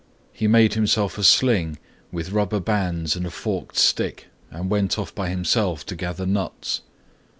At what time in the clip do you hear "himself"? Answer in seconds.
0.73-1.19, 5.29-5.85